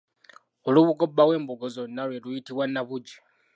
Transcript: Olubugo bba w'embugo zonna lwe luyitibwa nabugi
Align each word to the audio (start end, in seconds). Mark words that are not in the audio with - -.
Olubugo 0.67 1.03
bba 1.11 1.23
w'embugo 1.29 1.65
zonna 1.75 2.01
lwe 2.07 2.17
luyitibwa 2.23 2.65
nabugi 2.73 3.15